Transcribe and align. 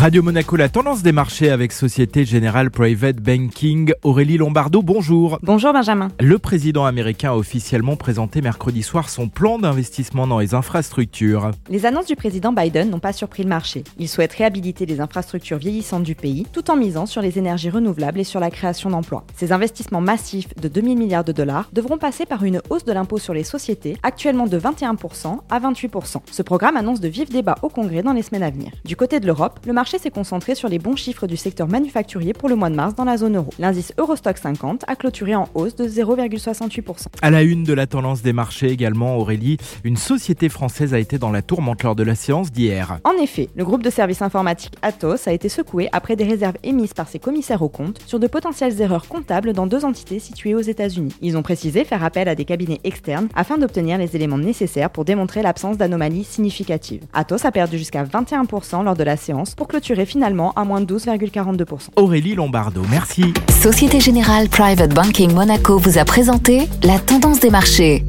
Radio 0.00 0.22
Monaco, 0.22 0.56
la 0.56 0.70
tendance 0.70 1.02
des 1.02 1.12
marchés 1.12 1.50
avec 1.50 1.72
Société 1.72 2.24
Générale 2.24 2.70
Private 2.70 3.16
Banking. 3.16 3.92
Aurélie 4.02 4.38
Lombardo, 4.38 4.80
bonjour. 4.80 5.38
Bonjour 5.42 5.74
Benjamin. 5.74 6.08
Le 6.18 6.38
président 6.38 6.86
américain 6.86 7.32
a 7.32 7.36
officiellement 7.36 7.96
présenté 7.96 8.40
mercredi 8.40 8.82
soir 8.82 9.10
son 9.10 9.28
plan 9.28 9.58
d'investissement 9.58 10.26
dans 10.26 10.38
les 10.38 10.54
infrastructures. 10.54 11.50
Les 11.68 11.84
annonces 11.84 12.06
du 12.06 12.16
président 12.16 12.50
Biden 12.50 12.88
n'ont 12.88 12.98
pas 12.98 13.12
surpris 13.12 13.42
le 13.42 13.50
marché. 13.50 13.84
Il 13.98 14.08
souhaite 14.08 14.32
réhabiliter 14.32 14.86
les 14.86 15.02
infrastructures 15.02 15.58
vieillissantes 15.58 16.04
du 16.04 16.14
pays 16.14 16.46
tout 16.50 16.70
en 16.70 16.76
misant 16.76 17.04
sur 17.04 17.20
les 17.20 17.36
énergies 17.36 17.68
renouvelables 17.68 18.20
et 18.20 18.24
sur 18.24 18.40
la 18.40 18.50
création 18.50 18.88
d'emplois. 18.88 19.26
Ces 19.36 19.52
investissements 19.52 20.00
massifs 20.00 20.48
de 20.56 20.68
2000 20.68 20.96
milliards 20.96 21.24
de 21.24 21.32
dollars 21.32 21.68
devront 21.74 21.98
passer 21.98 22.24
par 22.24 22.42
une 22.42 22.62
hausse 22.70 22.86
de 22.86 22.92
l'impôt 22.94 23.18
sur 23.18 23.34
les 23.34 23.44
sociétés, 23.44 23.98
actuellement 24.02 24.46
de 24.46 24.58
21% 24.58 25.40
à 25.50 25.60
28%. 25.60 26.22
Ce 26.30 26.42
programme 26.42 26.78
annonce 26.78 27.00
de 27.00 27.08
vifs 27.08 27.28
débats 27.28 27.58
au 27.60 27.68
Congrès 27.68 28.02
dans 28.02 28.14
les 28.14 28.22
semaines 28.22 28.44
à 28.44 28.50
venir. 28.50 28.70
Du 28.86 28.96
côté 28.96 29.20
de 29.20 29.26
l'Europe, 29.26 29.60
le 29.66 29.74
marché 29.74 29.89
marché 29.90 30.04
s'est 30.04 30.10
concentré 30.12 30.54
sur 30.54 30.68
les 30.68 30.78
bons 30.78 30.94
chiffres 30.94 31.26
du 31.26 31.36
secteur 31.36 31.66
manufacturier 31.66 32.32
pour 32.32 32.48
le 32.48 32.54
mois 32.54 32.70
de 32.70 32.76
mars 32.76 32.94
dans 32.94 33.02
la 33.02 33.16
zone 33.16 33.36
euro. 33.36 33.50
L'indice 33.58 33.92
Eurostock 33.98 34.38
50 34.38 34.84
a 34.86 34.94
clôturé 34.94 35.34
en 35.34 35.48
hausse 35.54 35.74
de 35.74 35.84
0,68%. 35.88 37.06
À 37.22 37.30
la 37.30 37.42
une 37.42 37.64
de 37.64 37.72
la 37.72 37.88
tendance 37.88 38.22
des 38.22 38.32
marchés 38.32 38.68
également, 38.68 39.16
Aurélie, 39.16 39.56
une 39.82 39.96
société 39.96 40.48
française 40.48 40.94
a 40.94 41.00
été 41.00 41.18
dans 41.18 41.32
la 41.32 41.42
tourmente 41.42 41.82
lors 41.82 41.96
de 41.96 42.04
la 42.04 42.14
séance 42.14 42.52
d'hier. 42.52 43.00
En 43.02 43.20
effet, 43.20 43.48
le 43.56 43.64
groupe 43.64 43.82
de 43.82 43.90
services 43.90 44.22
informatiques 44.22 44.74
Atos 44.80 45.26
a 45.26 45.32
été 45.32 45.48
secoué 45.48 45.88
après 45.90 46.14
des 46.14 46.22
réserves 46.22 46.58
émises 46.62 46.94
par 46.94 47.08
ses 47.08 47.18
commissaires 47.18 47.62
aux 47.62 47.68
comptes 47.68 48.00
sur 48.06 48.20
de 48.20 48.28
potentielles 48.28 48.80
erreurs 48.80 49.08
comptables 49.08 49.54
dans 49.54 49.66
deux 49.66 49.84
entités 49.84 50.20
situées 50.20 50.54
aux 50.54 50.60
États-Unis. 50.60 51.16
Ils 51.20 51.36
ont 51.36 51.42
précisé 51.42 51.84
faire 51.84 52.04
appel 52.04 52.28
à 52.28 52.36
des 52.36 52.44
cabinets 52.44 52.80
externes 52.84 53.26
afin 53.34 53.58
d'obtenir 53.58 53.98
les 53.98 54.14
éléments 54.14 54.38
nécessaires 54.38 54.90
pour 54.90 55.04
démontrer 55.04 55.42
l'absence 55.42 55.78
d'anomalies 55.78 56.22
significatives. 56.22 57.02
Atos 57.12 57.44
a 57.44 57.50
perdu 57.50 57.76
jusqu'à 57.76 58.04
21% 58.04 58.84
lors 58.84 58.94
de 58.94 59.02
la 59.02 59.16
séance 59.16 59.56
pour 59.56 59.66
clôturer 59.70 60.04
finalement 60.04 60.52
à 60.56 60.64
moins 60.64 60.80
de 60.80 60.94
12,42%. 60.94 61.90
Aurélie 61.96 62.34
Lombardo, 62.34 62.82
merci. 62.90 63.32
Société 63.62 64.00
Générale 64.00 64.48
Private 64.48 64.92
Banking 64.92 65.32
Monaco 65.32 65.78
vous 65.78 65.98
a 65.98 66.04
présenté 66.04 66.68
la 66.82 66.98
tendance 66.98 67.40
des 67.40 67.50
marchés. 67.50 68.04